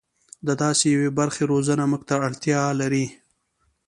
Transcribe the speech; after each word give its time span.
د 0.47 0.49
داسې 0.63 0.85
یوې 0.95 1.09
برخې 1.19 1.43
روزنه 1.51 1.83
موږ 1.91 2.01
ته 2.09 2.15
اړتیا 2.27 2.61
لري. 2.81 3.05